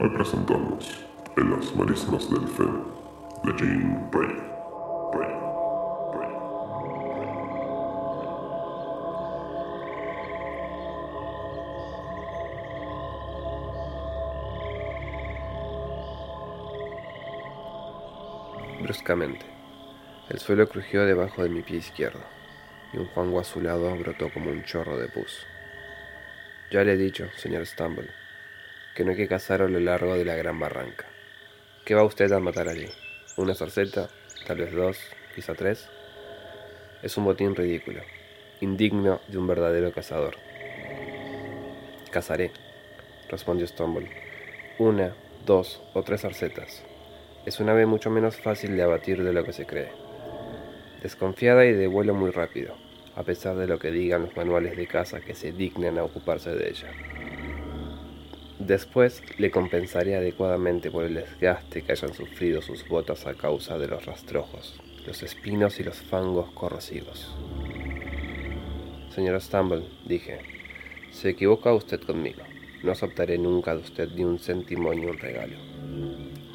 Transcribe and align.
Hoy 0.00 0.10
presentamos 0.10 1.04
En 1.36 1.50
las 1.50 1.74
marismas 1.74 2.30
del 2.30 2.46
Fen 2.46 2.84
de 3.42 3.52
Jean 3.58 4.10
Bruscamente, 18.80 19.46
el 20.28 20.38
suelo 20.38 20.68
crujió 20.68 21.06
debajo 21.06 21.42
de 21.42 21.48
mi 21.48 21.62
pie 21.62 21.78
izquierdo, 21.78 22.22
y 22.92 22.98
un 22.98 23.08
fango 23.08 23.40
azulado 23.40 23.96
brotó 23.96 24.32
como 24.32 24.52
un 24.52 24.62
chorro 24.62 24.96
de 24.96 25.08
pus. 25.08 25.44
Ya 26.70 26.84
le 26.84 26.92
he 26.92 26.96
dicho, 26.96 27.28
señor 27.36 27.66
Stumble, 27.66 28.08
que 28.98 29.04
no 29.04 29.12
hay 29.12 29.16
que 29.16 29.28
cazar 29.28 29.62
a 29.62 29.68
lo 29.68 29.78
largo 29.78 30.16
de 30.16 30.24
la 30.24 30.34
gran 30.34 30.58
barranca. 30.58 31.06
¿Qué 31.84 31.94
va 31.94 32.02
usted 32.02 32.32
a 32.32 32.40
matar 32.40 32.68
allí? 32.68 32.88
¿Una 33.36 33.54
zarceta? 33.54 34.08
¿Tal 34.44 34.58
vez 34.58 34.72
dos? 34.72 34.98
¿Quizá 35.36 35.54
tres? 35.54 35.88
Es 37.04 37.16
un 37.16 37.24
botín 37.24 37.54
ridículo, 37.54 38.00
indigno 38.60 39.20
de 39.28 39.38
un 39.38 39.46
verdadero 39.46 39.92
cazador. 39.92 40.34
Cazaré, 42.10 42.50
respondió 43.28 43.68
Stumble. 43.68 44.10
Una, 44.80 45.14
dos 45.46 45.80
o 45.94 46.02
tres 46.02 46.22
zarcetas. 46.22 46.82
Es 47.46 47.60
un 47.60 47.68
ave 47.68 47.86
mucho 47.86 48.10
menos 48.10 48.34
fácil 48.34 48.76
de 48.76 48.82
abatir 48.82 49.22
de 49.22 49.32
lo 49.32 49.44
que 49.44 49.52
se 49.52 49.64
cree. 49.64 49.92
Desconfiada 51.04 51.64
y 51.66 51.72
de 51.72 51.86
vuelo 51.86 52.14
muy 52.14 52.32
rápido, 52.32 52.74
a 53.14 53.22
pesar 53.22 53.54
de 53.54 53.68
lo 53.68 53.78
que 53.78 53.92
digan 53.92 54.22
los 54.22 54.36
manuales 54.36 54.76
de 54.76 54.88
caza 54.88 55.20
que 55.20 55.36
se 55.36 55.52
dignan 55.52 55.98
a 55.98 56.02
ocuparse 56.02 56.50
de 56.50 56.70
ella. 56.70 56.88
Después 58.68 59.22
le 59.38 59.50
compensaré 59.50 60.14
adecuadamente 60.14 60.90
por 60.90 61.06
el 61.06 61.14
desgaste 61.14 61.80
que 61.80 61.92
hayan 61.92 62.12
sufrido 62.12 62.60
sus 62.60 62.86
botas 62.86 63.26
a 63.26 63.32
causa 63.32 63.78
de 63.78 63.88
los 63.88 64.04
rastrojos, 64.04 64.78
los 65.06 65.22
espinos 65.22 65.80
y 65.80 65.84
los 65.84 65.96
fangos 65.96 66.50
corrosivos. 66.50 67.34
Señor 69.14 69.40
Stumble, 69.40 69.86
dije, 70.04 70.40
se 71.10 71.30
equivoca 71.30 71.72
usted 71.72 72.02
conmigo. 72.02 72.42
No 72.82 72.92
aceptaré 72.92 73.38
nunca 73.38 73.74
de 73.74 73.80
usted 73.80 74.10
ni 74.14 74.24
un 74.24 74.38
céntimo 74.38 74.92
ni 74.92 75.06
un 75.06 75.16
regalo. 75.16 75.56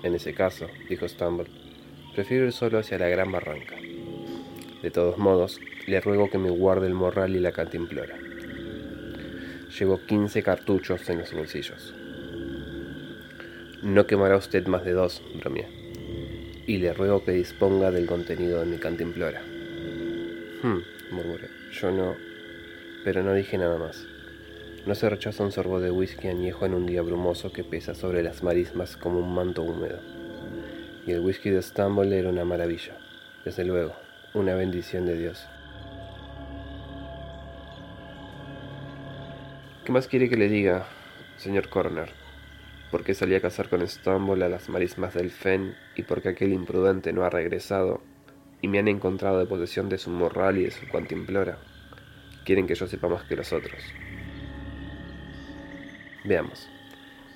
En 0.03 0.13
ese 0.13 0.35
caso, 0.35 0.68
dijo 0.88 1.07
Stumble, 1.07 1.47
prefiero 2.13 2.45
ir 2.45 2.51
solo 2.51 2.78
hacia 2.78 3.00
la 3.00 3.09
gran 3.09 3.31
barranca. 3.31 3.75
De 4.84 4.91
todos 4.91 5.18
modos, 5.18 5.59
le 5.88 6.00
ruego 6.00 6.30
que 6.30 6.38
me 6.38 6.51
guarde 6.51 6.85
el 6.85 6.94
morral 6.94 7.35
y 7.35 7.40
la 7.40 7.53
cantimplora. 7.53 8.16
Llevo 9.80 10.00
15 10.06 10.44
cartuchos 10.44 11.09
en 11.09 11.18
los 11.18 11.34
bolsillos. 11.34 11.95
No 13.83 14.07
quemará 14.07 14.38
usted 14.38 14.66
más 14.67 14.85
de 14.85 14.94
dos, 14.94 15.21
bromeé. 15.35 15.67
Y 16.66 16.77
le 16.77 16.94
ruego 16.94 17.25
que 17.25 17.33
disponga 17.33 17.91
del 17.91 18.05
contenido 18.05 18.61
de 18.61 18.66
mi 18.66 18.77
cantimplora. 18.77 19.41
Hmm, 20.61 20.79
murmuré. 21.11 21.49
Yo 21.73 21.91
no. 21.91 22.16
Pero 23.03 23.23
no 23.23 23.33
dije 23.33 23.57
nada 23.57 23.77
más. 23.77 24.07
No 24.85 24.95
se 24.95 25.09
rechaza 25.09 25.44
un 25.44 25.51
sorbo 25.51 25.81
de 25.81 25.91
whisky 25.91 26.29
añejo 26.29 26.66
en 26.66 26.75
un 26.75 26.85
día 26.85 27.01
brumoso 27.01 27.51
que 27.51 27.66
pesa 27.66 27.94
sobre 27.94 28.23
las 28.23 28.41
marismas 28.41 28.95
como 28.95 29.19
un 29.19 29.35
manto 29.35 29.63
húmedo. 29.63 30.00
Y 31.05 31.11
el 31.11 31.19
whisky 31.19 31.50
de 31.50 31.61
Stumble 31.61 32.17
era 32.17 32.29
una 32.29 32.45
maravilla. 32.45 32.97
Desde 33.44 33.65
luego, 33.65 33.94
una 34.33 34.55
bendición 34.55 35.05
de 35.05 35.17
Dios. 35.17 35.45
¿Qué 39.83 39.91
más 39.91 40.07
quiere 40.07 40.29
que 40.29 40.38
le 40.38 40.47
diga, 40.47 40.88
señor 41.35 41.67
Coroner? 41.67 42.22
¿Por 42.94 43.04
qué 43.04 43.16
salí 43.16 43.34
a 43.34 43.42
cazar 43.42 43.70
con 43.70 43.90
Stumble 43.90 44.46
a 44.46 44.50
las 44.50 44.70
marismas 44.70 45.16
del 45.16 45.31
Fen 45.31 45.76
y 45.96 46.04
por 46.04 46.22
qué 46.22 46.30
aquel 46.30 46.54
imprudente 46.54 47.12
no 47.12 47.24
ha 47.24 47.30
regresado 47.31 48.04
y 48.62 48.68
me 48.68 48.78
han 48.78 48.88
encontrado 48.88 49.40
de 49.40 49.48
posesión 49.48 49.90
de 49.90 49.98
su 49.98 50.12
morral 50.12 50.59
y 50.59 50.66
de 50.66 50.70
su 50.70 50.88
cuantimplora? 50.88 51.58
Quieren 52.46 52.68
que 52.68 52.76
yo 52.76 52.86
sepa 52.86 53.08
más 53.08 53.24
que 53.24 53.36
los 53.36 53.52
otros. 53.52 53.81
Veamos. 56.24 56.70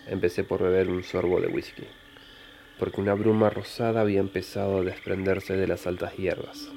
Empecé 0.06 0.44
por 0.44 0.62
beber 0.62 0.90
un 0.90 1.02
sorbo 1.02 1.42
de 1.42 1.48
whisky, 1.48 1.88
porque 2.78 3.02
una 3.02 3.16
bruma 3.16 3.50
rosada 3.50 4.02
había 4.02 4.20
empezado 4.20 4.78
a 4.78 4.84
desprenderse 4.84 5.58
de 5.58 5.66
las 5.66 5.88
altas 5.88 6.16
hierbas. 6.18 6.70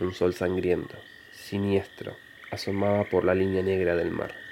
Un 0.00 0.12
sol 0.12 0.34
sangriento, 0.34 0.96
siniestro, 1.32 2.14
asomaba 2.50 3.04
por 3.04 3.24
la 3.24 3.34
línea 3.34 3.62
negra 3.62 3.96
del 3.96 4.10
mar. 4.10 4.45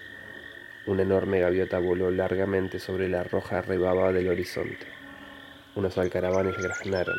Una 0.86 1.00
enorme 1.00 1.40
gaviota 1.40 1.78
voló 1.78 2.10
largamente 2.10 2.78
sobre 2.78 3.08
la 3.08 3.24
roja 3.24 3.62
rebaba 3.62 4.12
del 4.12 4.28
horizonte. 4.28 4.86
Unos 5.74 5.96
alcaravanes 5.96 6.58
graznaron. 6.58 7.16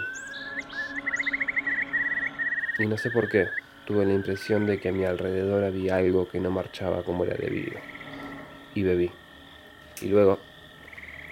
Y 2.78 2.86
no 2.86 2.96
sé 2.96 3.10
por 3.10 3.28
qué, 3.28 3.48
tuve 3.88 4.06
la 4.06 4.14
impresión 4.14 4.68
de 4.68 4.80
que 4.80 4.90
a 4.90 4.92
mi 4.92 5.04
alrededor 5.04 5.64
había 5.64 5.96
algo 5.96 6.28
que 6.28 6.40
no 6.40 6.52
marchaba 6.52 7.02
como 7.02 7.26
era 7.26 7.38
debido. 7.38 7.80
Y 8.76 8.84
bebí. 8.84 9.10
Y 10.00 10.10
luego, 10.10 10.38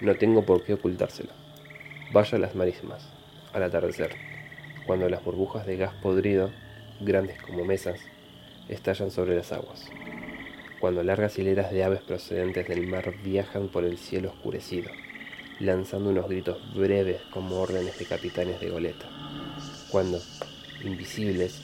no 0.00 0.16
tengo 0.16 0.44
por 0.44 0.64
qué 0.64 0.74
ocultárselo. 0.74 1.30
Vaya 2.12 2.36
a 2.36 2.40
las 2.40 2.56
marismas, 2.56 3.08
al 3.52 3.62
atardecer, 3.62 4.10
cuando 4.86 5.08
las 5.08 5.22
burbujas 5.22 5.66
de 5.66 5.76
gas 5.76 5.94
podrido, 6.02 6.50
grandes 7.00 7.40
como 7.40 7.64
mesas, 7.64 8.00
estallan 8.68 9.12
sobre 9.12 9.36
las 9.36 9.52
aguas 9.52 9.88
cuando 10.84 11.02
largas 11.02 11.38
hileras 11.38 11.72
de 11.72 11.82
aves 11.82 12.02
procedentes 12.02 12.68
del 12.68 12.86
mar 12.86 13.14
viajan 13.24 13.68
por 13.68 13.86
el 13.86 13.96
cielo 13.96 14.28
oscurecido, 14.28 14.90
lanzando 15.58 16.10
unos 16.10 16.28
gritos 16.28 16.58
breves 16.74 17.22
como 17.30 17.58
órdenes 17.58 17.98
de 17.98 18.04
capitanes 18.04 18.60
de 18.60 18.68
goleta, 18.68 19.06
cuando, 19.88 20.20
invisibles, 20.84 21.58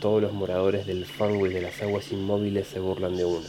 todos 0.00 0.22
los 0.22 0.32
moradores 0.32 0.86
del 0.86 1.04
fango 1.04 1.46
y 1.46 1.52
de 1.52 1.60
las 1.60 1.82
aguas 1.82 2.10
inmóviles 2.12 2.66
se 2.66 2.80
burlan 2.80 3.14
de 3.14 3.26
uno. 3.26 3.46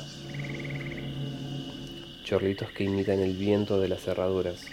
Chorlitos 2.26 2.72
que 2.72 2.84
imitan 2.84 3.22
el 3.22 3.38
viento 3.38 3.80
de 3.80 3.88
las 3.88 4.02
cerraduras, 4.02 4.66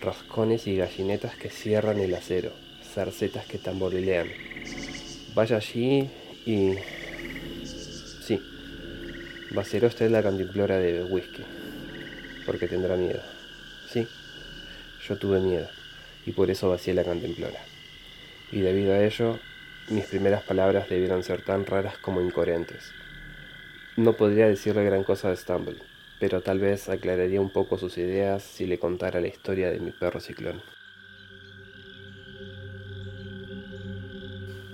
rascones 0.00 0.66
y 0.66 0.76
gallinetas 0.76 1.36
que 1.36 1.50
cierran 1.50 2.00
el 2.00 2.14
acero, 2.14 2.52
zarcetas 2.94 3.44
que 3.44 3.58
tamborilean. 3.58 4.28
Vaya 5.34 5.58
allí 5.58 6.08
y... 6.46 6.72
Vaciará 9.54 9.86
usted 9.86 10.10
la 10.10 10.20
cantimplora 10.20 10.78
de 10.78 11.04
whisky, 11.04 11.44
porque 12.44 12.66
tendrá 12.66 12.96
miedo. 12.96 13.22
Sí, 13.88 14.08
yo 15.06 15.16
tuve 15.16 15.38
miedo, 15.38 15.68
y 16.26 16.32
por 16.32 16.50
eso 16.50 16.70
vacié 16.70 16.92
la 16.92 17.04
cantimplora. 17.04 17.60
Y 18.50 18.62
debido 18.62 18.92
a 18.94 19.04
ello, 19.04 19.38
mis 19.90 20.06
primeras 20.06 20.42
palabras 20.42 20.88
debieron 20.88 21.22
ser 21.22 21.42
tan 21.42 21.66
raras 21.66 21.96
como 21.98 22.20
incoherentes. 22.20 22.90
No 23.96 24.14
podría 24.14 24.48
decirle 24.48 24.84
gran 24.84 25.04
cosa 25.04 25.30
de 25.30 25.36
Stumble, 25.36 25.78
pero 26.18 26.40
tal 26.40 26.58
vez 26.58 26.88
aclararía 26.88 27.40
un 27.40 27.50
poco 27.50 27.78
sus 27.78 27.96
ideas 27.96 28.42
si 28.42 28.66
le 28.66 28.80
contara 28.80 29.20
la 29.20 29.28
historia 29.28 29.70
de 29.70 29.78
mi 29.78 29.92
perro 29.92 30.18
ciclón. 30.18 30.62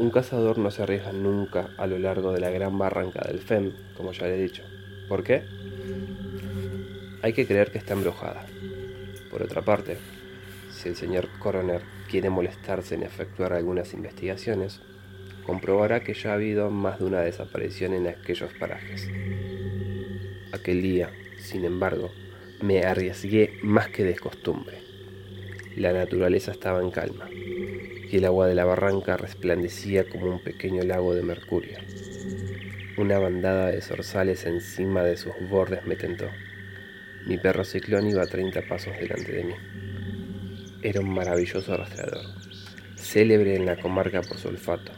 Un 0.00 0.10
cazador 0.10 0.56
no 0.56 0.70
se 0.70 0.82
arriesga 0.82 1.12
nunca 1.12 1.74
a 1.76 1.86
lo 1.86 1.98
largo 1.98 2.32
de 2.32 2.40
la 2.40 2.48
gran 2.48 2.78
barranca 2.78 3.20
del 3.28 3.38
FEM, 3.38 3.74
como 3.94 4.12
ya 4.12 4.24
le 4.28 4.36
he 4.36 4.42
dicho. 4.42 4.62
¿Por 5.10 5.22
qué? 5.22 5.42
Hay 7.20 7.34
que 7.34 7.46
creer 7.46 7.70
que 7.70 7.76
está 7.76 7.92
embrujada. 7.92 8.46
Por 9.30 9.42
otra 9.42 9.60
parte, 9.60 9.98
si 10.70 10.88
el 10.88 10.96
señor 10.96 11.28
Coroner 11.38 11.82
quiere 12.08 12.30
molestarse 12.30 12.94
en 12.94 13.02
efectuar 13.02 13.52
algunas 13.52 13.92
investigaciones, 13.92 14.80
comprobará 15.44 16.00
que 16.00 16.14
ya 16.14 16.30
ha 16.30 16.34
habido 16.34 16.70
más 16.70 16.98
de 16.98 17.04
una 17.04 17.20
desaparición 17.20 17.92
en 17.92 18.06
aquellos 18.06 18.54
parajes. 18.54 19.06
Aquel 20.50 20.80
día, 20.80 21.10
sin 21.36 21.66
embargo, 21.66 22.10
me 22.62 22.84
arriesgué 22.84 23.58
más 23.62 23.88
que 23.88 24.04
de 24.04 24.16
costumbre. 24.16 24.78
La 25.76 25.92
naturaleza 25.92 26.52
estaba 26.52 26.80
en 26.80 26.90
calma 26.90 27.28
y 28.10 28.16
el 28.16 28.24
agua 28.24 28.48
de 28.48 28.56
la 28.56 28.64
barranca 28.64 29.16
resplandecía 29.16 30.08
como 30.08 30.26
un 30.26 30.42
pequeño 30.42 30.82
lago 30.82 31.14
de 31.14 31.22
mercurio. 31.22 31.78
Una 32.98 33.18
bandada 33.18 33.68
de 33.68 33.80
zorzales 33.80 34.46
encima 34.46 35.04
de 35.04 35.16
sus 35.16 35.32
bordes 35.48 35.86
me 35.86 35.94
tentó. 35.94 36.28
Mi 37.26 37.38
perro 37.38 37.64
ciclón 37.64 38.08
iba 38.08 38.22
a 38.22 38.26
30 38.26 38.62
pasos 38.62 38.94
delante 38.98 39.30
de 39.30 39.44
mí. 39.44 39.54
Era 40.82 41.00
un 41.00 41.10
maravilloso 41.10 41.76
rastreador, 41.76 42.24
célebre 42.96 43.54
en 43.54 43.66
la 43.66 43.76
comarca 43.76 44.22
por 44.22 44.38
su 44.38 44.48
olfato, 44.48 44.92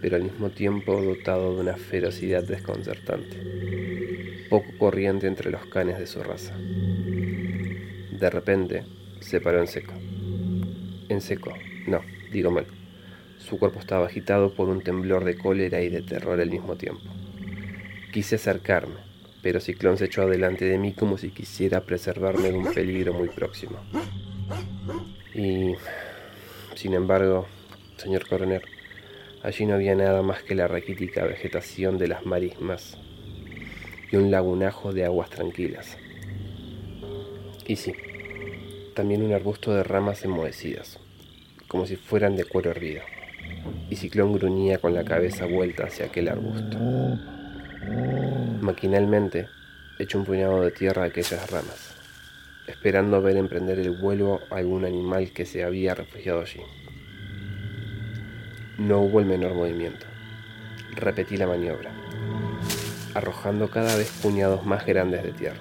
pero 0.00 0.16
al 0.16 0.22
mismo 0.22 0.50
tiempo 0.50 1.02
dotado 1.02 1.54
de 1.54 1.60
una 1.60 1.76
ferocidad 1.76 2.44
desconcertante, 2.44 4.46
poco 4.48 4.68
corriente 4.78 5.26
entre 5.26 5.50
los 5.50 5.66
canes 5.66 5.98
de 5.98 6.06
su 6.06 6.22
raza. 6.22 6.54
De 6.56 8.30
repente, 8.30 8.84
se 9.20 9.40
paró 9.40 9.60
en 9.60 9.66
seco. 9.66 9.94
En 11.08 11.20
seco, 11.20 11.52
no, 11.86 12.00
digo 12.34 12.50
mal. 12.50 12.66
Su 13.38 13.58
cuerpo 13.58 13.78
estaba 13.78 14.06
agitado 14.06 14.52
por 14.54 14.68
un 14.68 14.82
temblor 14.82 15.24
de 15.24 15.38
cólera 15.38 15.80
y 15.82 15.88
de 15.88 16.02
terror 16.02 16.40
al 16.40 16.50
mismo 16.50 16.76
tiempo. 16.76 17.04
Quise 18.12 18.34
acercarme, 18.34 18.96
pero 19.40 19.60
Ciclón 19.60 19.98
se 19.98 20.06
echó 20.06 20.22
adelante 20.22 20.64
de 20.64 20.76
mí 20.76 20.92
como 20.92 21.16
si 21.16 21.30
quisiera 21.30 21.82
preservarme 21.82 22.50
de 22.50 22.58
un 22.58 22.74
peligro 22.74 23.14
muy 23.14 23.28
próximo. 23.28 23.78
Y, 25.32 25.74
sin 26.74 26.94
embargo, 26.94 27.46
señor 27.96 28.26
coroner, 28.28 28.62
allí 29.42 29.64
no 29.64 29.74
había 29.74 29.94
nada 29.94 30.22
más 30.22 30.42
que 30.42 30.56
la 30.56 30.66
raquítica 30.66 31.24
vegetación 31.24 31.98
de 31.98 32.08
las 32.08 32.26
marismas 32.26 32.98
y 34.10 34.16
un 34.16 34.30
lagunajo 34.30 34.92
de 34.92 35.04
aguas 35.04 35.30
tranquilas. 35.30 35.98
Y 37.66 37.76
sí, 37.76 37.94
también 38.94 39.22
un 39.22 39.32
arbusto 39.32 39.72
de 39.72 39.84
ramas 39.84 40.24
enmohecidas, 40.24 40.98
como 41.68 41.86
si 41.86 41.96
fueran 41.96 42.36
de 42.36 42.44
cuero 42.44 42.70
hervido. 42.70 43.02
Y 43.90 43.96
Ciclón 43.96 44.32
gruñía 44.32 44.78
con 44.78 44.94
la 44.94 45.04
cabeza 45.04 45.46
vuelta 45.46 45.84
hacia 45.84 46.06
aquel 46.06 46.28
arbusto. 46.28 46.78
Maquinalmente, 48.60 49.48
eché 49.98 50.16
un 50.16 50.24
puñado 50.24 50.62
de 50.62 50.70
tierra 50.70 51.02
a 51.02 51.06
aquellas 51.06 51.50
ramas 51.50 51.94
esperando 52.66 53.20
ver 53.20 53.36
emprender 53.36 53.78
el 53.78 53.90
vuelo 53.90 54.40
a 54.50 54.56
algún 54.56 54.84
animal 54.84 55.32
que 55.32 55.44
se 55.44 55.64
había 55.64 55.94
refugiado 55.94 56.40
allí. 56.40 56.60
No 58.78 59.00
hubo 59.00 59.20
el 59.20 59.26
menor 59.26 59.54
movimiento. 59.54 60.06
Repetí 60.96 61.36
la 61.36 61.46
maniobra, 61.46 61.90
arrojando 63.14 63.68
cada 63.68 63.96
vez 63.96 64.10
puñados 64.22 64.64
más 64.64 64.86
grandes 64.86 65.22
de 65.22 65.32
tierra. 65.32 65.60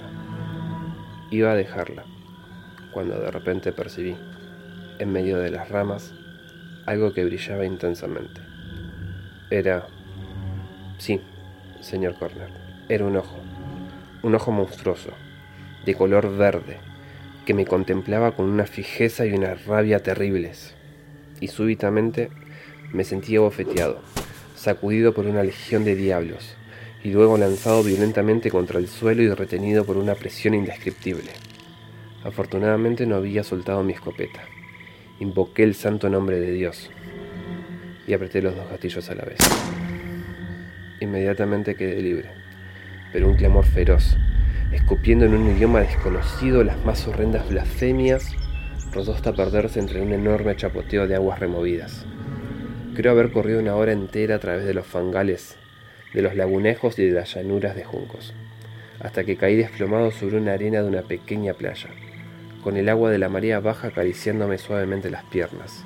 Iba 1.30 1.52
a 1.52 1.56
dejarla, 1.56 2.06
cuando 2.92 3.20
de 3.20 3.32
repente 3.32 3.72
percibí, 3.72 4.16
en 5.04 5.12
medio 5.12 5.38
de 5.38 5.52
las 5.52 5.68
ramas, 5.70 6.14
algo 6.86 7.14
que 7.14 7.26
brillaba 7.26 7.66
intensamente. 7.66 8.40
Era... 9.52 9.86
Sí, 10.98 11.20
señor 11.82 12.18
Corner, 12.18 12.48
era 12.88 13.06
un 13.06 13.18
ojo, 13.18 13.38
un 14.24 14.34
ojo 14.34 14.52
monstruoso, 14.52 15.10
de 15.86 15.94
color 15.94 16.36
verde, 16.38 16.78
que 17.46 17.54
me 17.54 17.66
contemplaba 17.66 18.32
con 18.32 18.46
una 18.46 18.66
fijeza 18.66 19.26
y 19.26 19.34
una 19.34 19.56
rabia 19.56 20.02
terribles, 20.02 20.74
y 21.42 21.50
súbitamente 21.50 22.30
me 22.94 23.04
sentía 23.04 23.42
bofeteado, 23.42 24.02
sacudido 24.56 25.14
por 25.14 25.26
una 25.26 25.44
legión 25.44 25.84
de 25.84 25.96
diablos, 25.96 26.56
y 27.04 27.12
luego 27.12 27.38
lanzado 27.38 27.84
violentamente 27.84 28.50
contra 28.50 28.80
el 28.80 28.88
suelo 28.88 29.22
y 29.22 29.30
retenido 29.30 29.84
por 29.84 29.98
una 29.98 30.16
presión 30.16 30.54
indescriptible. 30.54 31.32
Afortunadamente 32.24 33.06
no 33.06 33.18
había 33.18 33.44
soltado 33.44 33.84
mi 33.84 33.92
escopeta. 33.92 34.44
Invoqué 35.24 35.64
el 35.64 35.74
santo 35.74 36.10
nombre 36.10 36.38
de 36.38 36.52
Dios 36.52 36.92
y 38.06 38.14
apreté 38.14 38.42
los 38.42 38.58
dos 38.58 38.70
gatillos 38.70 39.10
a 39.10 39.16
la 39.16 39.24
vez. 39.24 39.38
Inmediatamente 41.00 41.76
quedé 41.76 42.02
libre, 42.02 42.30
pero 43.14 43.30
un 43.30 43.38
clamor 43.38 43.64
feroz, 43.64 44.18
escupiendo 44.74 45.24
en 45.24 45.34
un 45.34 45.48
idioma 45.56 45.80
desconocido 45.80 46.66
las 46.66 46.84
más 46.84 47.08
horrendas 47.08 47.48
blasfemias, 47.48 48.36
rodó 48.92 49.14
hasta 49.14 49.32
perderse 49.32 49.80
entre 49.80 50.02
un 50.02 50.12
enorme 50.12 50.58
chapoteo 50.58 51.08
de 51.08 51.16
aguas 51.16 51.40
removidas. 51.40 52.06
Creo 52.94 53.14
haber 53.14 53.32
corrido 53.32 53.62
una 53.62 53.78
hora 53.78 53.94
entera 53.94 54.36
a 54.36 54.40
través 54.40 54.66
de 54.66 54.74
los 54.74 54.86
fangales, 54.86 55.56
de 56.14 56.22
los 56.22 56.36
lagunejos 56.36 57.00
y 57.00 57.06
de 57.06 57.14
las 57.14 57.34
llanuras 57.34 57.78
de 57.78 57.86
juncos, 57.86 58.34
hasta 59.00 59.24
que 59.24 59.38
caí 59.38 59.56
desplomado 59.56 60.12
sobre 60.12 60.36
una 60.36 60.52
arena 60.52 60.82
de 60.82 60.90
una 60.90 61.04
pequeña 61.04 61.54
playa, 61.54 61.92
con 62.64 62.78
el 62.78 62.90
agua 62.90 63.12
de 63.12 63.18
la 63.18 63.30
marea 63.30 63.60
baja 63.60 63.90
acariciándome 63.90 64.58
suavemente 64.58 65.10
las 65.10 65.24
piernas. 65.26 65.84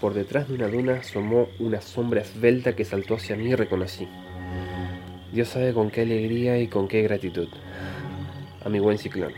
Por 0.00 0.14
detrás 0.14 0.48
de 0.48 0.54
una 0.54 0.68
duna 0.68 1.00
asomó 1.00 1.48
una 1.58 1.80
sombra 1.80 2.20
esbelta 2.20 2.76
que 2.76 2.84
saltó 2.84 3.14
hacia 3.14 3.34
mí 3.34 3.46
y 3.46 3.54
reconocí. 3.54 4.06
Dios 5.32 5.48
sabe 5.48 5.72
con 5.72 5.90
qué 5.90 6.02
alegría 6.02 6.58
y 6.58 6.68
con 6.68 6.86
qué 6.86 7.02
gratitud. 7.02 7.48
A 8.64 8.68
mi 8.68 8.78
buen 8.78 8.98
ciclón. 8.98 9.32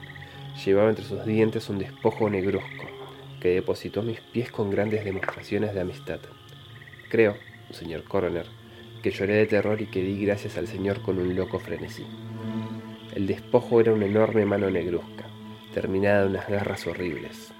Llevaba 0.64 0.90
entre 0.90 1.04
sus 1.04 1.24
dientes 1.24 1.68
un 1.70 1.78
despojo 1.78 2.28
negruzco, 2.28 2.84
que 3.40 3.50
depositó 3.50 4.02
mis 4.02 4.20
pies 4.20 4.50
con 4.50 4.70
grandes 4.70 5.04
demostraciones 5.04 5.72
de 5.72 5.80
amistad. 5.80 6.18
Creo, 7.08 7.36
señor 7.70 8.02
coroner, 8.04 8.46
que 9.02 9.10
lloré 9.10 9.34
de 9.34 9.46
terror 9.46 9.80
y 9.80 9.86
que 9.86 10.02
di 10.02 10.24
gracias 10.24 10.56
al 10.56 10.66
Señor 10.66 11.02
con 11.02 11.18
un 11.18 11.34
loco 11.36 11.58
frenesí. 11.58 12.06
El 13.14 13.26
despojo 13.26 13.80
era 13.80 13.92
una 13.92 14.06
enorme 14.06 14.44
mano 14.44 14.70
negruzca, 14.70 15.26
terminada 15.72 16.22
de 16.22 16.28
unas 16.28 16.48
garras 16.48 16.86
horribles. 16.86 17.52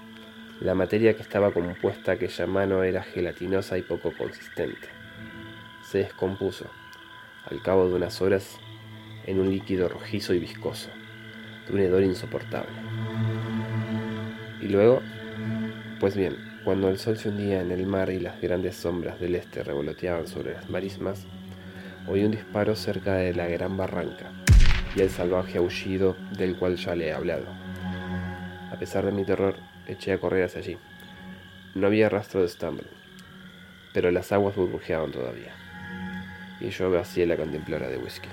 La 0.61 0.75
materia 0.75 1.15
que 1.15 1.21
estaba 1.21 1.51
compuesta 1.51 2.13
aquella 2.13 2.45
mano 2.45 2.83
era 2.83 3.03
gelatinosa 3.03 3.77
y 3.77 3.81
poco 3.81 4.11
consistente. 4.17 4.89
Se 5.89 5.99
descompuso, 5.99 6.65
al 7.45 7.61
cabo 7.61 7.87
de 7.87 7.95
unas 7.95 8.21
horas, 8.21 8.59
en 9.25 9.39
un 9.39 9.49
líquido 9.49 9.87
rojizo 9.89 10.33
y 10.33 10.39
viscoso, 10.39 10.89
de 11.67 11.73
un 11.73 11.79
hedor 11.79 12.03
insoportable. 12.03 12.75
Y 14.61 14.67
luego, 14.67 15.01
pues 15.99 16.15
bien, 16.15 16.48
cuando 16.69 16.89
el 16.89 16.99
sol 16.99 17.17
se 17.17 17.29
hundía 17.29 17.61
en 17.61 17.71
el 17.71 17.87
mar 17.87 18.11
y 18.11 18.19
las 18.19 18.39
grandes 18.39 18.75
sombras 18.75 19.19
del 19.19 19.33
este 19.33 19.63
revoloteaban 19.63 20.27
sobre 20.27 20.53
las 20.53 20.69
marismas, 20.69 21.25
oí 22.07 22.23
un 22.23 22.29
disparo 22.29 22.75
cerca 22.75 23.15
de 23.15 23.33
la 23.33 23.47
gran 23.47 23.75
barranca 23.75 24.31
y 24.95 24.99
el 24.99 25.09
salvaje 25.09 25.57
aullido 25.57 26.15
del 26.37 26.55
cual 26.57 26.75
ya 26.75 26.93
le 26.93 27.07
he 27.07 27.11
hablado. 27.11 27.47
A 28.71 28.75
pesar 28.77 29.03
de 29.03 29.11
mi 29.11 29.25
terror, 29.25 29.55
eché 29.87 30.13
a 30.13 30.19
correr 30.19 30.43
hacia 30.43 30.59
allí. 30.59 30.77
No 31.73 31.87
había 31.87 32.07
rastro 32.07 32.43
de 32.43 32.49
Stumble, 32.49 32.85
pero 33.91 34.11
las 34.11 34.31
aguas 34.31 34.55
burbujeaban 34.55 35.11
todavía, 35.11 35.55
y 36.59 36.69
yo 36.69 36.91
vacié 36.91 37.25
la 37.25 37.35
contempladora 37.35 37.89
de 37.89 37.97
whisky. 37.97 38.29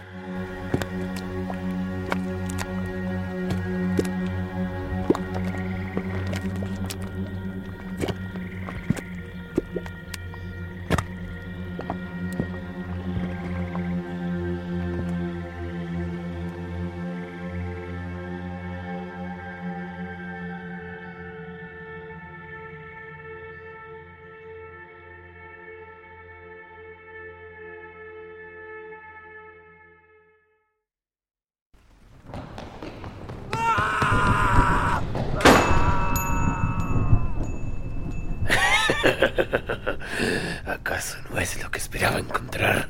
¿No 41.37 41.43
es 41.43 41.63
lo 41.63 41.71
que 41.71 41.77
esperaba 41.77 42.19
encontrar? 42.19 42.89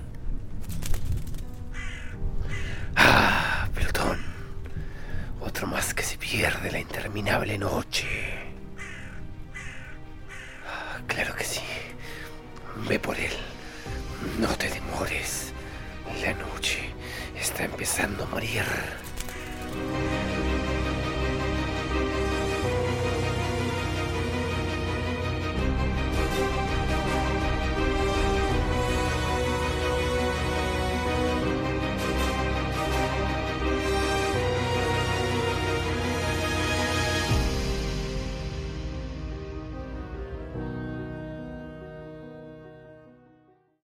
Ah, 2.95 3.69
Plutón. 3.75 4.25
Otro 5.41 5.67
más 5.67 5.93
que 5.93 6.05
se 6.05 6.17
pierde 6.17 6.71
la 6.71 6.79
interminable 6.79 7.59
noche. 7.59 8.07
Ah, 10.65 11.00
claro 11.09 11.35
que 11.35 11.43
sí. 11.43 11.61
Ve 12.88 13.00
por 13.00 13.19
él. 13.19 13.33
No 14.38 14.47
te 14.57 14.71
demores. 14.71 15.53
La 16.23 16.33
noche 16.35 16.95
está 17.35 17.65
empezando 17.65 18.23
a 18.23 18.29
morir. 18.29 18.62